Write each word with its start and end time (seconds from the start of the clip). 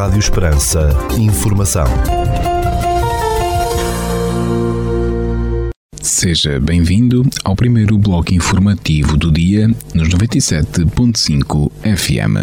Rádio 0.00 0.18
Esperança. 0.18 0.88
Informação. 1.18 1.84
Seja 6.00 6.58
bem-vindo 6.58 7.22
ao 7.44 7.54
primeiro 7.54 7.98
bloco 7.98 8.32
informativo 8.32 9.18
do 9.18 9.30
dia 9.30 9.68
nos 9.92 10.08
97.5 10.08 11.70
FM. 11.82 12.38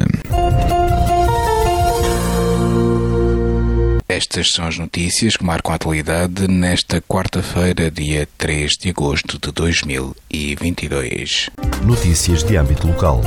Estas 4.07 4.51
são 4.51 4.67
as 4.67 4.77
notícias 4.77 5.35
que 5.35 5.43
marcam 5.43 5.71
a 5.71 5.77
atualidade 5.77 6.47
nesta 6.47 7.01
quarta-feira, 7.01 7.89
dia 7.89 8.29
3 8.37 8.77
de 8.77 8.91
agosto 8.91 9.39
de 9.39 9.51
2022. 9.51 11.49
Notícias 11.83 12.43
de 12.43 12.55
âmbito 12.55 12.85
local. 12.85 13.23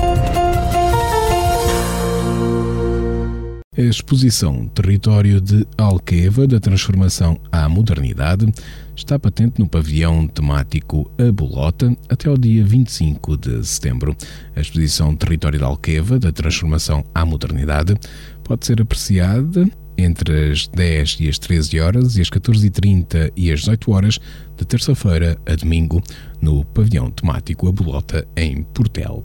A 3.81 3.83
exposição 3.83 4.69
Território 4.69 5.41
de 5.41 5.67
Alqueva 5.79 6.47
da 6.47 6.61
Transformação 6.61 7.41
à 7.51 7.67
Modernidade 7.67 8.47
está 8.95 9.19
patente 9.19 9.59
no 9.59 9.67
pavilhão 9.67 10.27
temático 10.27 11.11
A 11.19 11.33
Bolota 11.33 11.97
até 12.07 12.29
ao 12.29 12.37
dia 12.37 12.63
25 12.63 13.39
de 13.39 13.67
setembro. 13.67 14.15
A 14.55 14.61
exposição 14.61 15.17
Território 15.17 15.59
de 15.59 15.65
Alqueva 15.65 16.19
da 16.19 16.31
Transformação 16.31 17.03
à 17.15 17.25
Modernidade 17.25 17.97
pode 18.45 18.67
ser 18.67 18.83
apreciada 18.83 19.67
entre 19.97 20.51
as 20.51 20.67
10 20.67 21.17
e 21.21 21.29
as 21.31 21.39
13 21.39 21.81
horas 21.81 22.17
e 22.19 22.21
as 22.21 22.29
14h30 22.29 23.33
e 23.35 23.51
as 23.51 23.61
18 23.61 23.93
horas 23.93 24.19
de 24.59 24.65
terça-feira 24.67 25.39
a 25.47 25.55
domingo 25.55 26.03
no 26.39 26.67
pavilhão 26.67 27.11
temático 27.11 27.67
A 27.67 27.73
Bolota 27.73 28.29
em 28.37 28.63
Portel. 28.63 29.25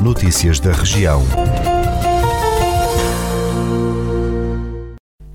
Notícias 0.00 0.60
da 0.60 0.72
região. 0.72 1.22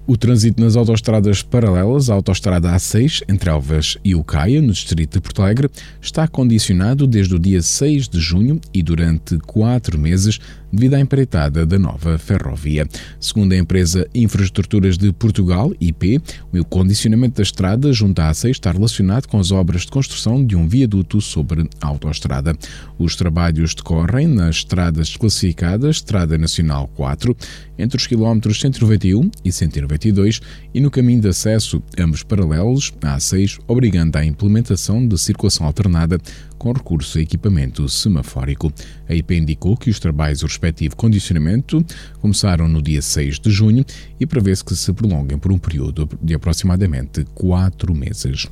O 0.08 0.18
trânsito 0.18 0.62
nas 0.62 0.76
autoestradas 0.76 1.44
paralelas 1.44 2.10
à 2.10 2.16
autoestrada 2.16 2.72
A6, 2.72 3.22
entre 3.30 3.50
Alvas 3.52 3.98
e 4.04 4.16
Ucaia, 4.16 4.60
no 4.60 4.74
distrito 4.74 5.14
de 5.14 5.22
Porto 5.22 5.44
Alegre, 5.44 5.70
está 6.02 6.28
condicionado 6.28 7.06
desde 7.06 7.36
o 7.36 7.40
dia 7.40 7.62
6 7.62 8.10
de 8.10 8.20
junho 8.20 8.60
e 8.74 8.82
durante 8.82 9.38
quatro 9.38 10.00
meses 10.00 10.40
devido 10.72 10.94
à 10.94 11.00
empreitada 11.00 11.66
da 11.66 11.78
nova 11.78 12.18
ferrovia. 12.18 12.88
Segundo 13.20 13.54
a 13.54 13.58
empresa 13.58 14.08
Infraestruturas 14.16 14.98
de 14.98 15.12
Portugal, 15.12 15.72
IP, 15.80 16.22
o 16.54 16.64
condicionamento 16.64 17.38
da 17.38 17.44
estrada 17.44 17.92
junto 17.92 18.20
à 18.20 18.32
A6 18.32 18.52
está 18.52 18.72
relacionado 18.72 19.28
com 19.28 19.38
as 19.38 19.52
obras 19.52 19.82
de 19.82 19.88
construção 19.88 20.44
de 20.44 20.56
um 20.56 20.68
viaduto 20.68 21.20
sobre 21.20 21.70
a 21.82 21.88
autoestrada. 21.88 22.56
Os 22.98 23.16
trabalhos 23.16 23.76
decorrem 23.76 24.28
nas 24.28 24.58
estradas 24.58 25.10
desclassificadas 25.10 25.98
Estrada 25.98 26.38
Nacional 26.38 26.88
4, 26.96 27.36
entre 27.78 27.98
os 27.98 28.08
quilómetros 28.08 28.60
191 28.60 29.30
e 29.44 29.52
192 29.92 30.42
e 30.74 30.80
no 30.80 30.90
caminho 30.90 31.22
de 31.22 31.28
acesso, 31.28 31.82
ambos 31.98 32.24
paralelos, 32.24 32.94
à 33.02 33.18
A6, 33.18 33.60
obrigando 33.68 34.18
à 34.18 34.26
implementação 34.26 35.06
de 35.06 35.18
circulação 35.18 35.66
alternada 35.66 36.20
com 36.58 36.72
recurso 36.72 37.18
a 37.18 37.22
equipamento 37.22 37.88
semafórico. 37.90 38.72
A 39.10 39.16
IP 39.16 39.36
indicou 39.36 39.76
que 39.76 39.90
os 39.90 40.00
trabalhos 40.00 40.40
do 40.40 40.48
respectivo 40.48 40.96
condicionamento 40.96 41.84
começaram 42.20 42.68
no 42.68 42.82
dia 42.82 43.02
6 43.02 43.40
de 43.40 43.50
junho 43.50 43.84
e 44.20 44.26
prevê-se 44.26 44.64
que 44.64 44.76
se 44.76 44.94
prolonguem 44.94 45.38
por 45.38 45.52
um 45.52 45.58
período 45.58 46.08
de 46.22 46.34
aproximadamente 46.34 47.26
quatro 47.34 47.94
meses. 47.94 48.48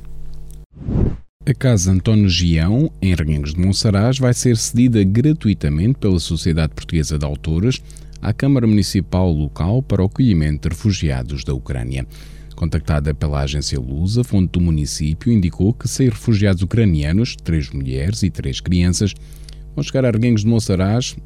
A 1.46 1.54
Casa 1.54 1.90
António 1.90 2.28
Gião, 2.28 2.92
em 3.00 3.14
Reguengos 3.14 3.54
de 3.54 3.60
Monsaraz, 3.60 4.18
vai 4.18 4.34
ser 4.34 4.56
cedida 4.56 5.02
gratuitamente 5.02 5.98
pela 5.98 6.20
Sociedade 6.20 6.74
Portuguesa 6.74 7.18
de 7.18 7.24
Autores 7.24 7.82
à 8.20 8.32
Câmara 8.32 8.66
Municipal 8.66 9.30
local 9.30 9.82
para 9.82 10.02
o 10.02 10.06
acolhimento 10.06 10.68
de 10.68 10.74
refugiados 10.74 11.44
da 11.44 11.54
Ucrânia. 11.54 12.06
Contactada 12.54 13.14
pela 13.14 13.40
agência 13.40 13.80
Lusa, 13.80 14.22
fonte 14.22 14.52
do 14.52 14.60
município 14.60 15.32
indicou 15.32 15.72
que 15.72 15.88
seis 15.88 16.10
refugiados 16.10 16.62
ucranianos, 16.62 17.34
três 17.36 17.70
mulheres 17.70 18.22
e 18.22 18.30
três 18.30 18.60
crianças, 18.60 19.14
vão 19.74 19.82
chegar 19.82 20.04
a 20.04 20.08
Arguengos 20.08 20.42
de 20.42 20.48
Monsaraz 20.48 21.16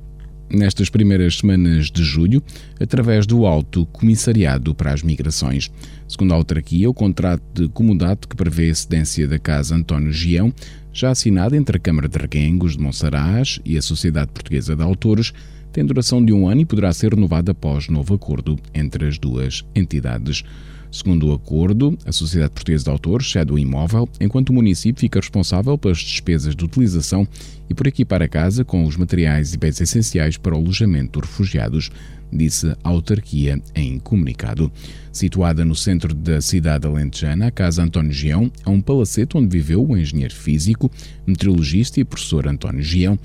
nestas 0.49 0.88
primeiras 0.88 1.38
semanas 1.38 1.91
de 1.91 2.04
julho, 2.04 2.43
através 2.78 3.27
do 3.27 3.47
Alto 3.47 3.87
Comissariado 3.87 4.75
para 4.75 4.93
as 4.93 5.03
Migrações. 5.03 5.71
Segundo 6.06 6.33
a 6.33 6.37
autarquia, 6.37 6.88
o 6.88 6.94
contrato 6.94 7.43
de 7.53 7.69
comodato 7.69 8.28
que 8.28 8.37
prevê 8.37 8.71
a 8.71 8.75
cedência 8.75 9.27
da 9.27 9.38
Casa 9.38 9.75
António 9.75 10.12
Gião, 10.12 10.53
já 10.93 11.10
assinado 11.10 11.56
entre 11.56 11.77
a 11.77 11.81
Câmara 11.81 12.09
de 12.09 12.16
Arguengos 12.16 12.77
de 12.77 12.83
Monsaraz 12.83 13.59
e 13.65 13.77
a 13.77 13.83
Sociedade 13.83 14.31
Portuguesa 14.33 14.77
de 14.77 14.83
Autores, 14.83 15.33
tem 15.74 15.84
duração 15.84 16.24
de 16.24 16.32
um 16.32 16.46
ano 16.46 16.60
e 16.60 16.64
poderá 16.64 16.92
ser 16.92 17.12
renovado 17.12 17.50
após 17.50 17.88
novo 17.88 18.14
acordo 18.14 18.56
entre 18.72 19.08
as 19.08 19.18
duas 19.18 19.64
entidades. 19.74 20.44
Segundo 20.88 21.26
o 21.26 21.32
acordo, 21.32 21.98
a 22.06 22.12
Sociedade 22.12 22.52
Portuguesa 22.52 22.84
de 22.84 22.90
Autores 22.90 23.28
cede 23.28 23.52
o 23.52 23.58
imóvel, 23.58 24.08
enquanto 24.20 24.50
o 24.50 24.52
município 24.52 25.00
fica 25.00 25.18
responsável 25.18 25.76
pelas 25.76 25.98
despesas 25.98 26.54
de 26.54 26.64
utilização 26.64 27.26
e 27.68 27.74
por 27.74 27.88
equipar 27.88 28.22
a 28.22 28.28
casa 28.28 28.64
com 28.64 28.84
os 28.84 28.96
materiais 28.96 29.52
e 29.52 29.58
bens 29.58 29.80
essenciais 29.80 30.36
para 30.36 30.54
o 30.54 30.58
alojamento 30.58 31.18
dos 31.18 31.28
refugiados, 31.28 31.91
disse 32.32 32.68
a 32.84 32.88
autarquia 32.88 33.60
em 33.74 33.98
comunicado. 33.98 34.70
Situada 35.10 35.64
no 35.64 35.74
centro 35.74 36.14
da 36.14 36.41
cidade 36.41 36.86
alentejana, 36.86 37.48
a 37.48 37.50
Casa 37.50 37.82
António 37.82 38.12
Gião 38.12 38.48
é 38.64 38.70
um 38.70 38.80
palacete 38.80 39.36
onde 39.36 39.48
viveu 39.48 39.84
o 39.84 39.96
engenheiro 39.96 40.34
físico, 40.34 40.88
meteorologista 41.26 41.98
e 41.98 42.04
professor 42.04 42.46
António 42.46 42.84
Gião 42.84 43.18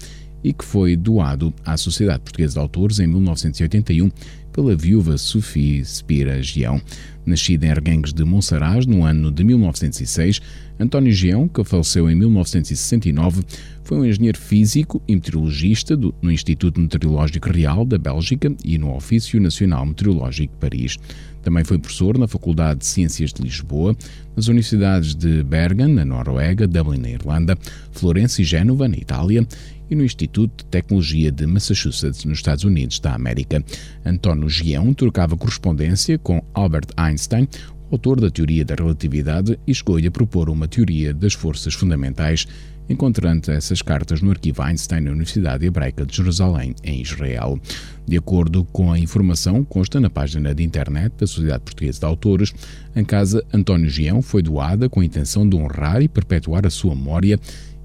e 0.43 0.53
que 0.53 0.63
foi 0.63 0.95
doado 0.95 1.53
à 1.65 1.75
Sociedade 1.77 2.21
Portuguesa 2.21 2.53
de 2.53 2.59
Autores 2.59 2.99
em 2.99 3.07
1981 3.07 4.09
pela 4.51 4.75
viúva 4.75 5.17
Sophie 5.17 5.83
Spira 5.85 6.41
Gião. 6.41 6.81
Nascida 7.25 7.67
em 7.67 7.69
Arguengos 7.69 8.11
de 8.11 8.23
Monsaraz 8.23 8.85
no 8.85 9.03
ano 9.03 9.31
de 9.31 9.43
1906, 9.43 10.41
António 10.79 11.11
Gião, 11.11 11.47
que 11.47 11.63
faleceu 11.63 12.09
em 12.09 12.15
1969, 12.15 13.43
foi 13.83 13.99
um 13.99 14.05
engenheiro 14.05 14.37
físico 14.37 15.01
e 15.07 15.15
meteorologista 15.15 15.95
do, 15.95 16.13
no 16.21 16.31
Instituto 16.31 16.79
Meteorológico 16.79 17.51
Real 17.51 17.85
da 17.85 17.97
Bélgica 17.97 18.53
e 18.63 18.77
no 18.77 18.95
Ofício 18.95 19.39
Nacional 19.39 19.85
Meteorológico 19.85 20.53
de 20.53 20.59
Paris. 20.59 20.97
Também 21.41 21.63
foi 21.63 21.77
professor 21.77 22.17
na 22.17 22.27
Faculdade 22.27 22.79
de 22.79 22.85
Ciências 22.85 23.31
de 23.31 23.41
Lisboa, 23.41 23.95
nas 24.35 24.47
universidades 24.47 25.15
de 25.15 25.43
Bergen, 25.43 25.93
na 25.93 26.05
Noruega, 26.05 26.67
Dublin, 26.67 26.99
na 26.99 27.09
Irlanda, 27.09 27.57
Florença 27.91 28.41
e 28.41 28.45
Génova, 28.45 28.87
na 28.87 28.97
Itália, 28.97 29.47
e 29.89 29.95
no 29.95 30.03
Instituto 30.03 30.63
de 30.63 30.65
Tecnologia 30.65 31.31
de 31.31 31.45
Massachusetts, 31.45 32.23
nos 32.25 32.39
Estados 32.39 32.63
Unidos 32.63 32.99
da 32.99 33.13
América. 33.13 33.63
António 34.05 34.49
Gião 34.49 34.93
trocava 34.93 35.35
correspondência 35.35 36.17
com 36.17 36.43
Albert 36.53 36.87
Einstein, 36.95 37.47
autor 37.91 38.19
da 38.19 38.29
teoria 38.29 38.63
da 38.63 38.75
relatividade, 38.75 39.59
e 39.65 39.73
chegou-lhe 39.73 40.07
a 40.07 40.11
propor 40.11 40.49
uma 40.49 40.67
teoria 40.67 41.13
das 41.13 41.33
forças 41.33 41.73
fundamentais, 41.73 42.45
encontrando 42.87 43.51
essas 43.51 43.81
cartas 43.83 44.21
no 44.21 44.31
arquivo 44.31 44.63
Einstein 44.63 45.01
na 45.01 45.11
Universidade 45.11 45.65
Hebraica 45.65 46.05
de 46.05 46.15
Jerusalém, 46.15 46.75
em 46.83 47.01
Israel. 47.01 47.59
De 48.07 48.17
acordo 48.17 48.65
com 48.65 48.91
a 48.91 48.97
informação 48.97 49.63
consta 49.63 49.99
na 49.99 50.09
página 50.09 50.55
de 50.55 50.63
internet 50.63 51.13
da 51.17 51.27
Sociedade 51.27 51.63
Portuguesa 51.63 51.99
de 51.99 52.05
Autores, 52.05 52.53
a 52.95 53.03
casa 53.03 53.43
António 53.53 53.89
Gião 53.89 54.21
foi 54.21 54.41
doada 54.41 54.89
com 54.89 55.01
a 55.01 55.05
intenção 55.05 55.47
de 55.47 55.55
honrar 55.55 56.01
e 56.01 56.07
perpetuar 56.07 56.65
a 56.65 56.71
sua 56.71 56.95
memória 56.95 57.39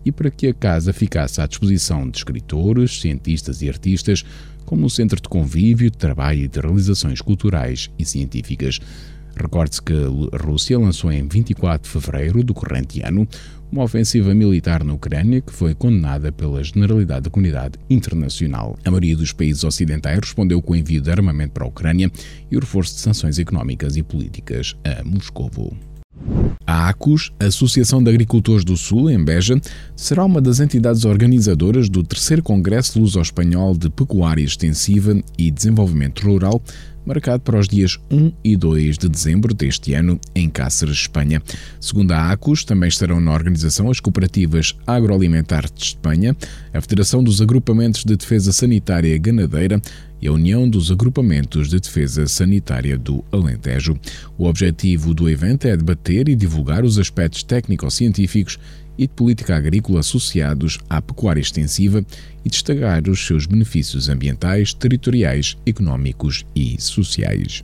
e 0.04 0.12
para 0.12 0.30
que 0.30 0.48
a 0.48 0.54
casa 0.54 0.92
ficasse 0.92 1.40
à 1.40 1.46
disposição 1.46 2.08
de 2.08 2.18
escritores, 2.18 3.00
cientistas 3.00 3.62
e 3.62 3.68
artistas, 3.68 4.24
como 4.64 4.86
um 4.86 4.88
centro 4.88 5.20
de 5.20 5.28
convívio, 5.28 5.90
de 5.90 5.96
trabalho 5.96 6.40
e 6.40 6.48
de 6.48 6.60
realizações 6.60 7.20
culturais 7.20 7.90
e 7.98 8.04
científicas. 8.04 8.80
Recorde-se 9.36 9.82
que 9.82 9.92
a 9.92 10.36
Rússia 10.36 10.78
lançou 10.78 11.10
em 11.10 11.26
24 11.26 11.82
de 11.82 11.88
fevereiro 11.92 12.42
do 12.44 12.54
corrente 12.54 13.00
ano 13.02 13.26
uma 13.70 13.82
ofensiva 13.82 14.32
militar 14.32 14.84
na 14.84 14.94
Ucrânia 14.94 15.40
que 15.40 15.52
foi 15.52 15.74
condenada 15.74 16.30
pela 16.30 16.62
generalidade 16.62 17.22
da 17.22 17.30
comunidade 17.30 17.76
internacional. 17.90 18.78
A 18.84 18.90
maioria 18.90 19.16
dos 19.16 19.32
países 19.32 19.64
ocidentais 19.64 20.20
respondeu 20.20 20.62
com 20.62 20.74
o 20.74 20.76
envio 20.76 21.00
de 21.00 21.10
armamento 21.10 21.52
para 21.52 21.64
a 21.64 21.68
Ucrânia 21.68 22.10
e 22.48 22.56
o 22.56 22.60
reforço 22.60 22.94
de 22.94 23.00
sanções 23.00 23.38
económicas 23.38 23.96
e 23.96 24.02
políticas 24.04 24.76
a 24.84 25.02
Moscovo. 25.02 25.76
A 26.66 26.88
ACUS, 26.88 27.30
Associação 27.38 28.02
de 28.02 28.10
Agricultores 28.10 28.64
do 28.64 28.76
Sul, 28.76 29.10
em 29.10 29.22
Beja, 29.22 29.60
será 29.94 30.24
uma 30.24 30.40
das 30.40 30.60
entidades 30.60 31.04
organizadoras 31.04 31.88
do 31.88 32.02
terceiro 32.02 32.42
Congresso 32.42 32.98
Luso-Espanhol 32.98 33.76
de 33.76 33.90
Pecuária 33.90 34.42
Extensiva 34.42 35.20
e 35.36 35.50
Desenvolvimento 35.50 36.26
Rural, 36.26 36.62
marcado 37.04 37.42
para 37.42 37.58
os 37.58 37.68
dias 37.68 37.98
1 38.10 38.32
e 38.42 38.56
2 38.56 38.96
de 38.96 39.08
dezembro 39.08 39.52
deste 39.52 39.92
ano, 39.92 40.18
em 40.34 40.48
Cáceres, 40.48 40.96
Espanha. 40.96 41.42
Segundo 41.78 42.12
a 42.12 42.30
ACUS, 42.32 42.64
também 42.64 42.88
estarão 42.88 43.20
na 43.20 43.32
organização 43.32 43.90
as 43.90 44.00
cooperativas 44.00 44.74
agroalimentares 44.86 45.70
de 45.70 45.84
Espanha, 45.84 46.34
a 46.72 46.80
Federação 46.80 47.22
dos 47.22 47.42
Agrupamentos 47.42 48.04
de 48.04 48.16
Defesa 48.16 48.52
Sanitária 48.52 49.16
Ganadeira 49.18 49.82
e 50.24 50.28
a 50.28 50.32
União 50.32 50.66
dos 50.66 50.90
Agrupamentos 50.90 51.68
de 51.68 51.78
Defesa 51.78 52.26
Sanitária 52.26 52.96
do 52.96 53.22
Alentejo. 53.30 53.94
O 54.38 54.46
objetivo 54.46 55.12
do 55.12 55.28
evento 55.28 55.68
é 55.68 55.76
debater 55.76 56.30
e 56.30 56.34
divulgar 56.34 56.82
os 56.82 56.98
aspectos 56.98 57.42
técnico-científicos 57.42 58.58
e 58.96 59.06
de 59.06 59.12
política 59.12 59.54
agrícola 59.54 60.00
associados 60.00 60.78
à 60.88 61.02
pecuária 61.02 61.42
extensiva 61.42 62.02
e 62.42 62.48
destacar 62.48 63.06
os 63.06 63.26
seus 63.26 63.44
benefícios 63.44 64.08
ambientais, 64.08 64.72
territoriais, 64.72 65.58
económicos 65.66 66.46
e 66.56 66.80
sociais. 66.80 67.62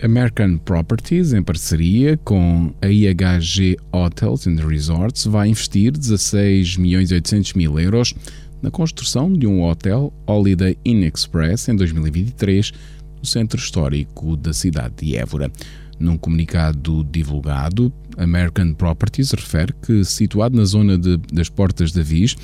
American 0.00 0.58
Properties, 0.58 1.32
em 1.32 1.42
parceria 1.42 2.16
com 2.18 2.72
a 2.80 2.86
IHG 2.86 3.76
Hotels 3.92 4.46
and 4.46 4.64
Resorts, 4.64 5.24
vai 5.26 5.48
investir 5.48 5.90
16 5.90 6.76
milhões 6.76 7.10
e 7.10 7.14
800 7.14 7.54
mil 7.54 7.80
euros 7.80 8.14
na 8.62 8.70
construção 8.70 9.32
de 9.32 9.46
um 9.46 9.62
hotel 9.62 10.12
Holiday 10.26 10.76
Inn 10.84 11.04
Express 11.04 11.68
em 11.68 11.76
2023 11.76 12.72
no 13.18 13.26
centro 13.26 13.58
histórico 13.58 14.36
da 14.36 14.52
cidade 14.52 14.94
de 15.02 15.16
Évora. 15.16 15.50
Num 15.98 16.16
comunicado 16.16 17.04
divulgado, 17.04 17.92
American 18.16 18.72
Properties 18.74 19.32
refere 19.32 19.74
que, 19.82 20.04
situado 20.04 20.56
na 20.56 20.64
zona 20.64 20.96
de, 20.96 21.16
das 21.32 21.48
Portas 21.48 21.90
da 21.92 22.02
Viz, 22.02 22.36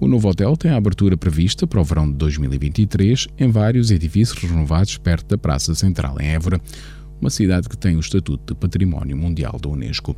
o 0.00 0.08
novo 0.08 0.28
hotel 0.28 0.56
tem 0.56 0.70
a 0.70 0.76
abertura 0.76 1.16
prevista 1.16 1.66
para 1.66 1.80
o 1.80 1.84
verão 1.84 2.10
de 2.10 2.14
2023 2.14 3.28
em 3.38 3.50
vários 3.50 3.90
edifícios 3.90 4.42
renovados 4.42 4.96
perto 4.96 5.28
da 5.28 5.38
Praça 5.38 5.74
Central 5.74 6.16
em 6.20 6.28
Évora 6.28 6.60
uma 7.22 7.30
cidade 7.30 7.68
que 7.68 7.76
tem 7.76 7.96
o 7.96 8.00
estatuto 8.00 8.52
de 8.52 8.60
Património 8.60 9.16
Mundial 9.16 9.56
da 9.62 9.68
Unesco. 9.68 10.16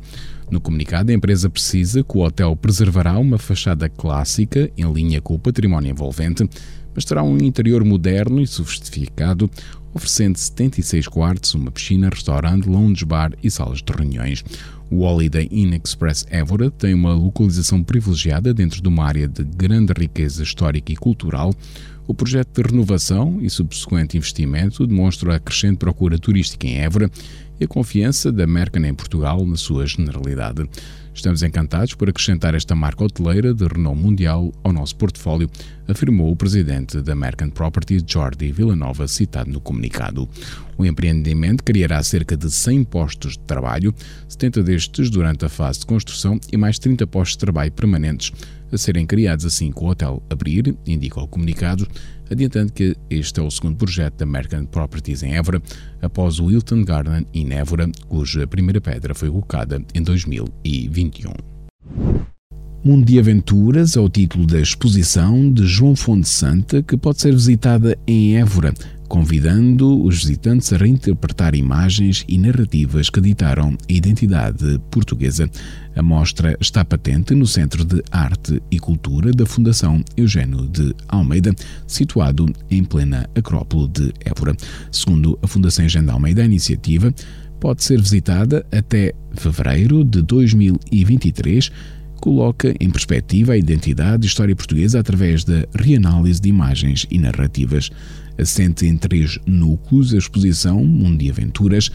No 0.49 0.59
comunicado, 0.59 1.11
a 1.11 1.13
empresa 1.13 1.47
precisa 1.49 2.03
que 2.03 2.17
o 2.17 2.21
hotel 2.21 2.55
preservará 2.55 3.17
uma 3.19 3.37
fachada 3.37 3.87
clássica 3.87 4.71
em 4.75 4.91
linha 4.91 5.21
com 5.21 5.35
o 5.35 5.39
património 5.39 5.91
envolvente, 5.91 6.49
mas 6.95 7.05
terá 7.05 7.21
um 7.21 7.37
interior 7.37 7.85
moderno 7.85 8.41
e 8.41 8.47
sofisticado, 8.47 9.49
oferecendo 9.93 10.37
76 10.37 11.07
quartos, 11.07 11.53
uma 11.53 11.69
piscina, 11.69 12.09
restaurante, 12.09 12.67
lounge 12.67 13.05
bar 13.05 13.33
e 13.43 13.51
salas 13.51 13.83
de 13.83 13.93
reuniões. 13.93 14.43
O 14.89 15.01
Holiday 15.01 15.47
Inn 15.51 15.79
Express 15.83 16.25
Évora 16.29 16.71
tem 16.71 16.93
uma 16.93 17.13
localização 17.13 17.83
privilegiada 17.83 18.53
dentro 18.53 18.81
de 18.81 18.87
uma 18.87 19.05
área 19.05 19.27
de 19.27 19.43
grande 19.43 19.93
riqueza 19.95 20.41
histórica 20.41 20.91
e 20.91 20.95
cultural, 20.95 21.53
o 22.07 22.13
projeto 22.13 22.61
de 22.61 22.69
renovação 22.69 23.39
e 23.41 23.49
subsequente 23.49 24.17
investimento 24.17 24.85
demonstra 24.85 25.35
a 25.35 25.39
crescente 25.39 25.77
procura 25.77 26.19
turística 26.19 26.67
em 26.67 26.77
Évora 26.77 27.09
e 27.59 27.63
a 27.63 27.67
confiança 27.67 28.31
da 28.31 28.45
Mercan 28.45 28.85
em 28.85 28.93
Portugal 28.93 29.45
na 29.45 29.55
sua 29.55 29.87
generalidade. 29.87 30.69
Estamos 31.15 31.41
encantados 31.41 31.93
por 31.93 32.09
acrescentar 32.09 32.53
esta 32.53 32.75
marca 32.75 33.05
hoteleira 33.05 33.53
de 33.53 33.65
renome 33.65 34.01
mundial 34.01 34.53
ao 34.61 34.73
nosso 34.73 34.97
portfólio, 34.97 35.49
afirmou 35.87 36.29
o 36.29 36.35
presidente 36.35 37.01
da 37.01 37.15
Mercan 37.15 37.49
Properties, 37.49 38.03
Jordi 38.05 38.51
Villanova, 38.51 39.07
citado 39.07 39.49
no 39.49 39.61
comunicado. 39.61 40.27
O 40.77 40.85
empreendimento 40.85 41.63
criará 41.63 42.03
cerca 42.03 42.35
de 42.35 42.51
100 42.51 42.83
postos 42.83 43.31
de 43.33 43.39
trabalho, 43.39 43.95
70 44.27 44.61
destes 44.61 45.09
durante 45.09 45.45
a 45.45 45.49
fase 45.49 45.79
de 45.79 45.85
construção 45.85 46.37
e 46.51 46.57
mais 46.57 46.77
30 46.77 47.07
postos 47.07 47.35
de 47.35 47.39
trabalho 47.39 47.71
permanentes, 47.71 48.33
a 48.71 48.77
serem 48.77 49.05
criados 49.05 49.45
assim 49.45 49.71
que 49.71 49.83
o 49.83 49.87
hotel 49.87 50.21
abrir, 50.29 50.75
indica 50.85 51.19
o 51.19 51.27
comunicado, 51.27 51.87
adiantando 52.29 52.71
que 52.71 52.95
este 53.09 53.39
é 53.39 53.43
o 53.43 53.51
segundo 53.51 53.77
projeto 53.77 54.17
da 54.17 54.25
American 54.25 54.65
Properties 54.65 55.23
em 55.23 55.35
Évora, 55.35 55.61
após 56.01 56.39
o 56.39 56.49
Hilton 56.49 56.83
Garden 56.83 57.25
em 57.33 57.53
Évora, 57.53 57.89
cuja 58.07 58.47
primeira 58.47 58.81
pedra 58.81 59.13
foi 59.13 59.29
colocada 59.29 59.81
em 59.93 60.01
2021. 60.01 61.31
Mundo 62.83 63.03
de 63.03 63.17
Aventuras 63.17 63.97
é 63.97 63.99
o 63.99 64.07
título 64.07 64.45
da 64.45 64.61
exposição 64.61 65.51
de 65.51 65.65
João 65.65 65.95
Fonte 65.95 66.29
Santa 66.29 66.83
que 66.83 66.95
pode 66.95 67.19
ser 67.19 67.33
visitada 67.33 67.97
em 68.05 68.37
Évora 68.37 68.75
convidando 69.07 70.03
os 70.03 70.23
visitantes 70.23 70.71
a 70.73 70.77
reinterpretar 70.77 71.55
imagens 71.55 72.25
e 72.27 72.37
narrativas 72.37 73.09
que 73.09 73.21
ditaram 73.21 73.77
a 73.89 73.91
identidade 73.91 74.79
portuguesa. 74.91 75.49
A 75.95 76.01
mostra 76.01 76.57
está 76.59 76.83
patente 76.83 77.33
no 77.33 77.47
Centro 77.47 77.85
de 77.85 78.03
Arte 78.11 78.61
e 78.69 78.79
Cultura 78.79 79.31
da 79.31 79.45
Fundação 79.45 80.03
Eugênio 80.17 80.67
de 80.67 80.93
Almeida, 81.07 81.53
situado 81.87 82.51
em 82.69 82.83
plena 82.83 83.29
Acrópole 83.35 83.87
de 83.89 84.13
Évora. 84.25 84.55
Segundo 84.91 85.39
a 85.41 85.47
Fundação 85.47 85.85
Eugênio 85.85 86.07
de 86.07 86.13
Almeida, 86.13 86.41
a 86.41 86.45
iniciativa 86.45 87.13
pode 87.59 87.83
ser 87.83 88.01
visitada 88.01 88.65
até 88.71 89.13
fevereiro 89.33 90.03
de 90.03 90.21
2023 90.21 91.71
coloca 92.25 92.73
em 92.79 92.89
perspectiva 92.89 93.53
a 93.53 93.57
identidade 93.57 94.25
e 94.25 94.27
história 94.27 94.55
portuguesa 94.55 94.99
através 94.99 95.43
da 95.43 95.63
reanálise 95.75 96.41
de 96.41 96.49
imagens 96.49 97.05
e 97.11 97.19
narrativas. 97.19 97.91
Assente 98.35 98.87
em 98.87 98.97
três 98.97 99.37
núcleos, 99.45 100.11
a 100.11 100.17
exposição 100.17 100.83
Mundo 100.83 101.19
de 101.19 101.29
Aventuras 101.29 101.91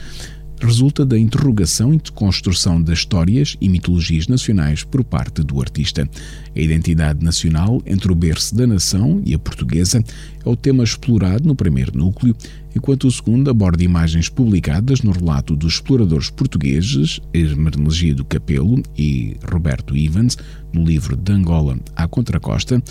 resulta 0.61 1.05
da 1.05 1.19
interrogação 1.19 1.95
e 1.95 2.01
construção 2.13 2.81
das 2.81 2.99
histórias 2.99 3.57
e 3.61 3.69
mitologias 3.69 4.29
nacionais 4.29 4.85
por 4.85 5.03
parte 5.03 5.43
do 5.43 5.61
artista. 5.61 6.09
A 6.55 6.61
identidade 6.61 7.25
nacional 7.25 7.83
entre 7.87 8.13
o 8.13 8.15
berço 8.15 8.55
da 8.55 8.67
nação 8.67 9.23
e 9.25 9.35
a 9.35 9.39
portuguesa 9.39 10.03
é 10.45 10.49
o 10.49 10.57
tema 10.57 10.85
explorado 10.85 11.47
no 11.47 11.55
primeiro 11.55 11.97
núcleo, 11.97 12.35
enquanto 12.75 13.07
o 13.07 13.11
segundo 13.11 13.51
aborda 13.51 13.83
imagens 13.83 14.29
publicadas 14.29 15.03
no 15.03 15.13
relato 15.13 15.57
dos 15.57 15.75
exploradores 15.75 16.31
portugueses 16.31 17.21
Hermenegildo 17.33 18.25
Capelo 18.25 18.83
e 18.97 19.37
Roberto 19.51 19.97
Evans, 19.97 20.37
no 20.73 20.85
livro 20.85 21.17
De 21.17 21.33
Angola 21.33 21.79
à 21.97 22.07
Contracosta, 22.07 22.83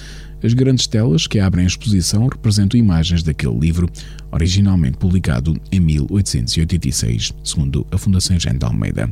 as 0.44 0.54
grandes 0.54 0.88
telas 0.88 1.28
que 1.28 1.40
abrem 1.40 1.66
a 1.66 1.68
exposição 1.68 2.28
representam 2.28 2.80
imagens 2.80 3.24
daquele 3.24 3.58
livro, 3.58 3.90
originalmente 4.32 4.98
publicado 4.98 5.60
em 5.72 5.80
1886, 5.80 7.34
segundo 7.44 7.86
a 7.92 7.98
Fundação 7.98 8.40
Jean 8.40 8.58
de 8.58 8.66
Almeida. 8.66 9.12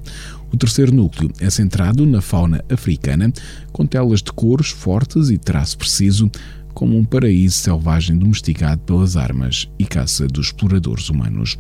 O 0.52 0.58
terceiro 0.58 0.94
núcleo 0.94 1.32
é 1.40 1.50
centrado 1.50 2.06
na 2.06 2.22
fauna 2.22 2.64
africana, 2.70 3.32
com 3.72 3.86
telas 3.86 4.22
de 4.22 4.32
cores 4.32 4.70
fortes 4.70 5.30
e 5.30 5.38
traço 5.38 5.78
preciso, 5.78 6.32
como 6.74 6.96
um 6.96 7.04
paraíso 7.04 7.58
selvagem 7.58 8.16
domesticado 8.16 8.80
pelas 8.84 9.18
armas 9.18 9.68
e 9.80 9.84
caça 9.84 10.28
dos 10.28 10.48
exploradores 10.48 11.10
humanos. 11.10 11.58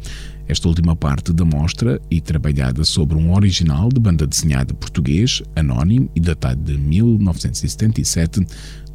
Esta 0.47 0.67
última 0.67 0.95
parte 0.95 1.33
da 1.33 1.43
mostra, 1.43 1.99
e 2.09 2.21
trabalhada 2.21 2.85
sobre 2.85 3.17
um 3.17 3.33
original 3.33 3.89
de 3.89 3.99
banda 3.99 4.27
desenhada 4.27 4.73
português, 4.75 5.41
anónimo 5.55 6.07
e 6.15 6.19
datado 6.19 6.61
de 6.61 6.77
1977, 6.77 8.45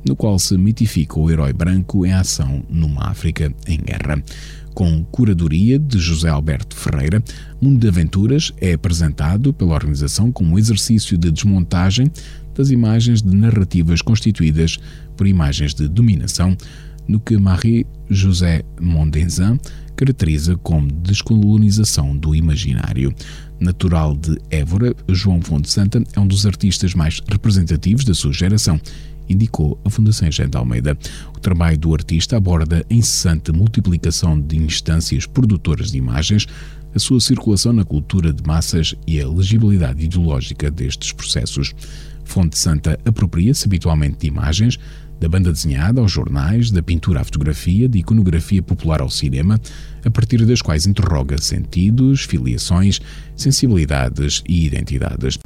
no 0.05 0.17
qual 0.17 0.39
se 0.39 0.57
mitifica 0.57 1.19
o 1.19 1.31
herói 1.31 1.53
branco 1.53 2.05
em 2.05 2.13
ação 2.13 2.63
numa 2.69 3.09
África 3.09 3.53
em 3.67 3.79
guerra. 3.79 4.23
Com 4.75 5.05
curadoria 5.05 5.79
de 5.79 5.99
José 5.99 6.29
Alberto 6.29 6.75
Ferreira, 6.75 7.23
Mundo 7.61 7.79
de 7.79 7.89
Aventuras 7.89 8.53
é 8.61 8.73
apresentado 8.73 9.53
pela 9.53 9.75
organização 9.75 10.33
como 10.33 10.55
um 10.55 10.59
exercício 10.59 11.19
de 11.19 11.31
desmontagem 11.31 12.11
das 12.55 12.71
imagens 12.71 13.23
de 13.23 13.35
narrativas 13.35 14.01
constituídas 14.01 14.79
por 15.17 15.27
imagens 15.27 15.75
de 15.75 15.89
dominação, 15.89 16.57
no 17.07 17.21
que 17.21 17.37
Marie-José 17.37 18.63
Mondenzin 18.81 19.59
caracteriza 19.95 20.57
como 20.57 20.91
descolonização 20.91 22.17
do 22.17 22.35
imaginário. 22.35 23.15
Natural 23.61 24.17
de 24.17 24.39
Évora, 24.51 24.95
João 25.09 25.41
Fonte 25.41 25.71
Santa 25.71 26.03
é 26.15 26.21
um 26.21 26.27
dos 26.27 26.47
artistas 26.47 26.95
mais 26.95 27.21
representativos 27.29 28.05
da 28.05 28.15
sua 28.15 28.33
geração 28.33 28.81
indicou 29.33 29.79
a 29.85 29.91
Fundação 29.91 30.29
de 30.29 30.57
Almeida. 30.57 30.97
O 31.37 31.41
trabalho 31.41 31.79
do 31.79 31.95
artista 31.95 32.37
aborda 32.37 32.85
a 32.89 32.95
incessante 32.95 33.53
multiplicação 33.53 34.41
de 34.41 34.57
instâncias 34.57 35.27
produtoras 35.27 35.91
de 35.91 35.99
imagens, 35.99 36.47
a 36.95 36.99
sua 36.99 37.21
circulação 37.21 37.73
na 37.73 37.85
cultura 37.85 38.33
de 38.33 38.43
massas 38.47 38.95
e 39.07 39.21
a 39.21 39.29
legibilidade 39.29 40.05
ideológica 40.05 40.71
destes 40.71 41.13
processos. 41.13 41.75
Fonte 42.25 42.59
Santa 42.59 42.99
apropria-se 43.05 43.67
habitualmente 43.67 44.19
de 44.21 44.27
imagens, 44.29 44.79
da 45.23 45.29
banda 45.29 45.53
desenhada 45.53 46.01
aos 46.01 46.11
jornais, 46.11 46.71
da 46.71 46.83
pintura 46.83 47.21
à 47.21 47.25
fotografia, 47.25 47.89
de 47.89 48.01
iconografia 48.01 48.61
popular 48.61 49.01
ao 49.01 49.09
cinema, 49.09 49.61
a 50.05 50.11
partir 50.11 50.45
das 50.45 50.61
quais 50.61 50.85
interroga 50.85 51.39
sentidos, 51.39 52.23
filiações, 52.23 53.01
sensibilidades 53.37 54.43
e 54.49 54.67
identidades. 54.67 55.39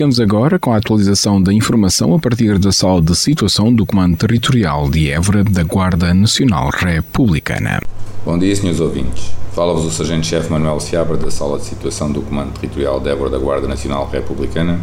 Ficamos 0.00 0.18
agora 0.18 0.58
com 0.58 0.72
a 0.72 0.78
atualização 0.78 1.42
da 1.42 1.52
informação 1.52 2.14
a 2.14 2.18
partir 2.18 2.58
da 2.58 2.72
sala 2.72 3.02
de 3.02 3.14
situação 3.14 3.70
do 3.70 3.84
Comando 3.84 4.16
Territorial 4.16 4.88
de 4.88 5.10
Évora 5.10 5.44
da 5.44 5.62
Guarda 5.62 6.14
Nacional 6.14 6.70
Republicana. 6.70 7.82
Bom 8.24 8.38
dia, 8.38 8.56
senhores 8.56 8.80
ouvintes. 8.80 9.30
Fala-vos 9.52 9.84
o 9.84 9.90
Sargento-Chefe 9.90 10.50
Manuel 10.50 10.80
Seabra 10.80 11.18
da 11.18 11.30
sala 11.30 11.58
de 11.58 11.66
situação 11.66 12.10
do 12.10 12.22
Comando 12.22 12.58
Territorial 12.58 12.98
de 12.98 13.10
Évora 13.10 13.28
da 13.28 13.36
Guarda 13.36 13.68
Nacional 13.68 14.08
Republicana 14.10 14.80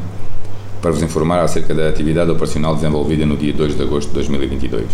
para 0.83 0.91
vos 0.91 1.01
informar 1.01 1.39
acerca 1.39 1.73
da 1.73 1.89
atividade 1.89 2.29
operacional 2.29 2.75
desenvolvida 2.75 3.25
no 3.25 3.35
dia 3.35 3.53
2 3.53 3.75
de 3.75 3.81
agosto 3.81 4.09
de 4.09 4.13
2022. 4.13 4.85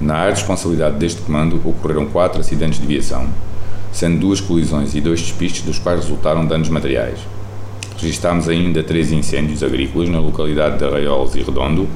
Na 0.00 0.16
área 0.16 0.32
de 0.32 0.40
responsabilidade 0.40 0.96
deste 0.96 1.22
comando 1.22 1.62
ocorreram 1.64 2.06
quatro 2.06 2.40
acidentes 2.40 2.80
de 2.80 2.86
viação, 2.88 3.28
sendo 3.92 4.18
duas 4.18 4.40
colisões 4.40 4.96
e 4.96 5.00
dois 5.00 5.20
despistes 5.20 5.62
dos 5.62 5.78
quais 5.78 6.00
resultaram 6.00 6.44
danos 6.44 6.68
materiais– 6.68 7.20
Registámos 8.00 8.48
ainda 8.48 8.82
três 8.82 9.10
incêndios 9.10 9.62
agrícolas 9.62 10.08
na 10.08 10.20
localidade 10.20 10.78
de 10.78 10.84
Arraiolos 10.84 11.34
e 11.34 11.42
Redondo, 11.42 11.88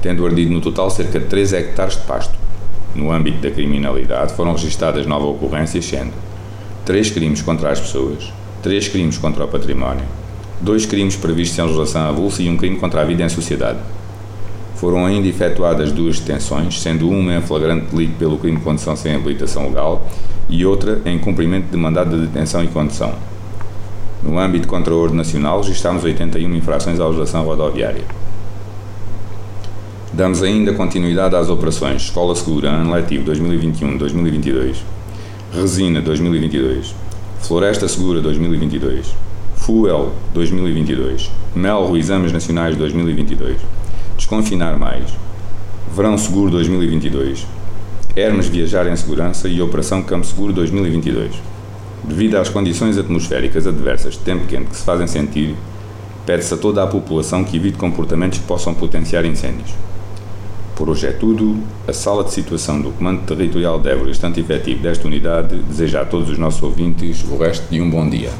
tendo 0.00 0.24
ardido 0.24 0.52
no 0.52 0.60
total 0.60 0.88
cerca 0.90 1.18
de 1.18 1.26
3 1.26 1.52
hectares 1.54 1.96
de 1.96 2.02
pasto. 2.02 2.34
No 2.94 3.10
âmbito 3.10 3.38
da 3.38 3.50
criminalidade 3.50 4.34
foram 4.34 4.52
registadas 4.52 5.06
nove 5.06 5.26
ocorrências, 5.26 5.84
sendo 5.84 6.12
três 6.84 7.10
crimes 7.10 7.42
contra 7.42 7.70
as 7.72 7.80
pessoas, 7.80 8.32
três 8.62 8.86
crimes 8.86 9.18
contra 9.18 9.44
o 9.44 9.48
património, 9.48 10.04
dois 10.60 10.86
crimes 10.86 11.16
previstos 11.16 11.58
em 11.58 11.62
legislação 11.62 12.02
avulsa 12.02 12.42
e 12.42 12.48
um 12.48 12.56
crime 12.56 12.76
contra 12.76 13.00
a 13.00 13.04
vida 13.04 13.24
em 13.24 13.28
sociedade. 13.28 13.78
foram 14.76 15.06
ainda 15.06 15.26
efetuadas 15.26 15.90
duas 15.92 16.20
detenções, 16.20 16.80
sendo 16.80 17.08
uma 17.08 17.34
em 17.34 17.40
flagrante 17.40 17.86
delito 17.86 18.18
pelo 18.18 18.36
crime 18.36 18.58
de 18.58 18.62
condução 18.62 18.94
sem 18.94 19.14
habilitação 19.14 19.68
legal 19.68 20.06
e 20.48 20.64
outra 20.66 21.00
em 21.06 21.18
cumprimento 21.18 21.70
de 21.70 21.76
mandado 21.76 22.20
de 22.20 22.26
detenção 22.26 22.62
e 22.62 22.68
condução. 22.68 23.14
No 24.24 24.38
âmbito 24.38 24.66
contra 24.66 24.94
a 24.94 24.96
ordem 24.96 25.18
nacional, 25.18 25.60
registramos 25.60 26.02
81 26.02 26.54
infrações 26.54 26.98
à 26.98 27.04
legislação 27.04 27.44
rodoviária. 27.44 28.02
Damos 30.14 30.42
ainda 30.42 30.72
continuidade 30.72 31.36
às 31.36 31.50
operações 31.50 32.02
Escola 32.02 32.34
Segura, 32.34 32.70
ano 32.70 32.94
letivo 32.94 33.30
2021-2022, 33.30 34.76
Resina 35.52 36.00
2022, 36.00 36.94
Floresta 37.40 37.86
Segura 37.86 38.20
2022, 38.22 39.14
Fuel 39.56 40.12
2022, 40.32 41.30
Melro 41.54 41.96
Exames 41.96 42.32
Nacionais 42.32 42.76
2022, 42.76 43.58
Desconfinar 44.16 44.78
Mais, 44.78 45.10
Verão 45.94 46.16
Seguro 46.16 46.50
2022, 46.52 47.46
Hermes 48.16 48.46
Viajar 48.46 48.86
em 48.86 48.96
Segurança 48.96 49.48
e 49.48 49.60
Operação 49.60 50.00
Campo 50.02 50.24
Seguro 50.24 50.52
2022. 50.52 51.53
Devido 52.06 52.36
às 52.36 52.48
condições 52.48 52.98
atmosféricas 52.98 53.66
adversas 53.66 54.14
de 54.14 54.20
tempo 54.20 54.46
quente 54.46 54.70
que 54.70 54.76
se 54.76 54.84
fazem 54.84 55.06
sentir, 55.06 55.54
pede-se 56.26 56.52
a 56.54 56.56
toda 56.56 56.82
a 56.82 56.86
população 56.86 57.42
que 57.42 57.56
evite 57.56 57.78
comportamentos 57.78 58.38
que 58.38 58.44
possam 58.44 58.74
potenciar 58.74 59.24
incêndios. 59.24 59.70
Por 60.76 60.90
hoje 60.90 61.06
é 61.06 61.12
tudo. 61.12 61.62
A 61.86 61.92
sala 61.92 62.24
de 62.24 62.32
situação 62.32 62.80
do 62.80 62.90
Comando 62.90 63.22
Territorial 63.22 63.78
de 63.78 63.88
Évora, 63.88 64.10
estante 64.10 64.40
efetivo 64.40 64.82
desta 64.82 65.06
unidade, 65.06 65.56
deseja 65.56 66.02
a 66.02 66.04
todos 66.04 66.28
os 66.28 66.38
nossos 66.38 66.62
ouvintes 66.62 67.24
o 67.30 67.36
resto 67.36 67.70
de 67.70 67.80
um 67.80 67.88
bom 67.88 68.08
dia. 68.08 68.30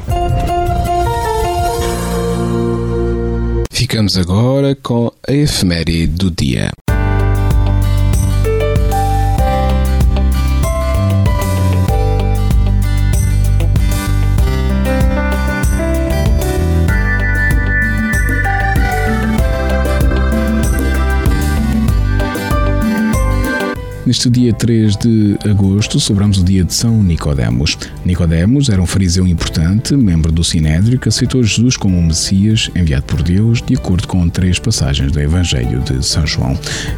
Ficamos 3.71 4.17
agora 4.17 4.75
com 4.75 5.11
a 5.27 5.31
efeméride 5.31 6.07
do 6.07 6.29
dia. 6.29 6.74
Neste 24.15 24.29
dia 24.29 24.53
3 24.53 24.95
de 24.95 25.37
agosto, 25.43 25.99
celebramos 25.99 26.37
o 26.37 26.43
dia 26.45 26.63
de 26.63 26.73
São 26.73 27.03
Nicodemos. 27.03 27.77
Nicodemos 28.05 28.69
era 28.69 28.81
um 28.81 28.85
fariseu 28.85 29.27
importante, 29.27 29.93
membro 29.93 30.31
do 30.31 30.41
Sinédrio, 30.41 30.97
que 30.97 31.09
aceitou 31.09 31.43
Jesus 31.43 31.75
como 31.75 31.97
um 31.97 32.01
Messias 32.01 32.71
enviado 32.73 33.03
por 33.03 33.21
Deus, 33.21 33.61
de 33.61 33.75
acordo 33.75 34.07
com 34.07 34.29
três 34.29 34.57
passagens 34.57 35.11
do 35.11 35.19
Evangelho 35.19 35.81
de 35.81 36.01
São 36.01 36.25
João. 36.25 36.57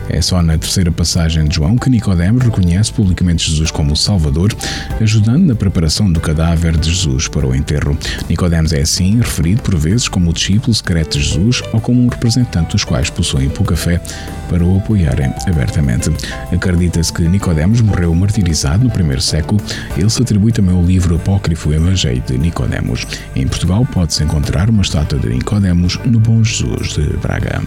É 0.09 0.21
só 0.21 0.43
na 0.43 0.59
terceira 0.59 0.91
passagem 0.91 1.45
de 1.45 1.55
João 1.55 1.75
que 1.75 1.89
Nicodemos 1.89 2.43
reconhece 2.43 2.93
publicamente 2.93 3.49
Jesus 3.49 3.71
como 3.71 3.93
o 3.93 3.97
Salvador, 3.97 4.55
ajudando 5.01 5.47
na 5.47 5.55
preparação 5.55 6.11
do 6.11 6.19
cadáver 6.19 6.77
de 6.77 6.91
Jesus 6.91 7.27
para 7.27 7.47
o 7.47 7.55
enterro. 7.55 7.97
Nicodemos 8.29 8.73
é 8.73 8.81
assim 8.81 9.17
referido 9.17 9.63
por 9.63 9.75
vezes 9.75 10.07
como 10.07 10.29
o 10.29 10.33
discípulo 10.33 10.71
secreto 10.71 11.17
de 11.17 11.23
Jesus 11.23 11.63
ou 11.73 11.81
como 11.81 11.99
um 11.99 12.09
representante 12.09 12.73
dos 12.73 12.83
quais 12.83 13.09
possuem 13.09 13.49
pouca 13.49 13.75
fé 13.75 13.99
para 14.47 14.63
o 14.63 14.77
apoiarem 14.77 15.33
abertamente. 15.47 16.11
Acredita 16.51 17.06
Que 17.11 17.27
Nicodemos 17.27 17.81
morreu 17.81 18.13
martirizado 18.13 18.83
no 18.83 18.91
primeiro 18.91 19.21
século. 19.21 19.61
Ele 19.97 20.09
se 20.09 20.21
atribui 20.21 20.51
também 20.51 20.75
ao 20.75 20.83
livro 20.83 21.15
apócrifo 21.15 21.73
Evangelho 21.73 22.21
de 22.21 22.37
Nicodemos. 22.37 23.07
Em 23.35 23.47
Portugal 23.47 23.85
pode-se 23.85 24.23
encontrar 24.23 24.69
uma 24.69 24.81
estátua 24.81 25.17
de 25.19 25.29
Nicodemos 25.29 25.97
no 26.05 26.19
Bom 26.19 26.43
Jesus 26.43 26.93
de 26.93 27.17
Braga. 27.17 27.61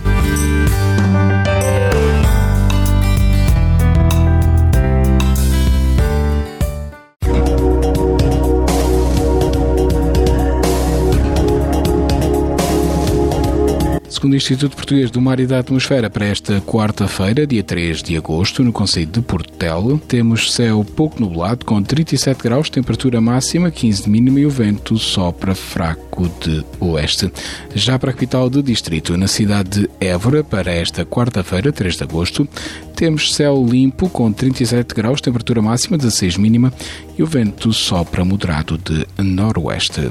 Segundo 14.21 14.35
o 14.35 14.37
Instituto 14.37 14.77
Português 14.77 15.11
do 15.11 15.19
Mar 15.19 15.41
e 15.41 15.47
da 15.47 15.61
Atmosfera, 15.61 16.11
para 16.11 16.27
esta 16.27 16.61
quarta-feira, 16.61 17.47
dia 17.47 17.63
3 17.63 18.03
de 18.03 18.19
agosto, 18.19 18.63
no 18.63 18.71
Conselho 18.71 19.07
de 19.07 19.23
Portel, 19.23 19.99
temos 20.07 20.53
céu 20.53 20.85
pouco 20.85 21.19
nublado, 21.19 21.65
com 21.65 21.83
37 21.83 22.43
graus, 22.43 22.69
temperatura 22.69 23.19
máxima, 23.19 23.71
15 23.71 24.03
de 24.03 24.11
mínima 24.11 24.39
e 24.39 24.45
o 24.45 24.51
vento 24.51 24.99
sopra 24.99 25.55
fraco 25.55 26.31
de 26.39 26.63
oeste. 26.81 27.33
Já 27.75 27.99
para 27.99 28.11
a 28.11 28.13
capital 28.13 28.51
do 28.51 28.63
distrito, 28.63 29.17
na 29.17 29.27
cidade 29.27 29.81
de 29.81 29.91
Évora, 29.99 30.45
para 30.45 30.71
esta 30.71 31.03
quarta-feira, 31.03 31.73
3 31.73 31.97
de 31.97 32.03
agosto, 32.03 32.47
temos 32.95 33.35
céu 33.35 33.67
limpo, 33.67 34.11
com 34.11 34.31
37 34.31 34.95
graus, 34.95 35.23
temperatura 35.23 35.63
máxima, 35.63 35.97
16 35.97 36.37
mínima 36.37 36.71
e 37.17 37.23
o 37.23 37.27
vento 37.27 37.73
sopra 37.73 38.23
moderado 38.23 38.77
de 38.77 39.07
noroeste. 39.17 40.11